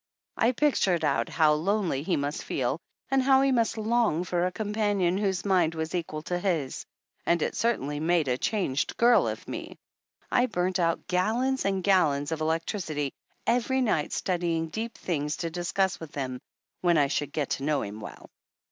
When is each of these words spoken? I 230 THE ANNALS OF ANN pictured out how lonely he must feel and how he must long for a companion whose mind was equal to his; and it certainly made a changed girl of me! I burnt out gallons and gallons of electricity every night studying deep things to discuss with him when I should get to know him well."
I 0.35 0.51
230 0.51 0.57
THE 0.57 0.57
ANNALS 0.57 0.57
OF 0.57 0.67
ANN 0.67 0.71
pictured 0.71 1.05
out 1.05 1.29
how 1.37 1.53
lonely 1.53 2.01
he 2.01 2.15
must 2.15 2.43
feel 2.43 2.79
and 3.11 3.21
how 3.21 3.43
he 3.43 3.51
must 3.51 3.77
long 3.77 4.23
for 4.23 4.47
a 4.47 4.51
companion 4.51 5.19
whose 5.19 5.45
mind 5.45 5.75
was 5.75 5.93
equal 5.93 6.23
to 6.23 6.39
his; 6.39 6.83
and 7.23 7.39
it 7.43 7.53
certainly 7.55 7.99
made 7.99 8.27
a 8.27 8.35
changed 8.35 8.97
girl 8.97 9.27
of 9.27 9.47
me! 9.47 9.77
I 10.31 10.47
burnt 10.47 10.79
out 10.79 11.05
gallons 11.05 11.65
and 11.65 11.83
gallons 11.83 12.31
of 12.31 12.41
electricity 12.41 13.13
every 13.45 13.81
night 13.81 14.11
studying 14.11 14.69
deep 14.69 14.97
things 14.97 15.37
to 15.37 15.51
discuss 15.51 15.99
with 15.99 16.15
him 16.15 16.41
when 16.79 16.97
I 16.97 17.05
should 17.05 17.31
get 17.31 17.51
to 17.51 17.63
know 17.63 17.83
him 17.83 17.99
well." 17.99 18.31